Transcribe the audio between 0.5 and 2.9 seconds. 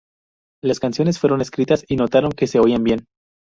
Las canciones fueron escritas y notaron que se oían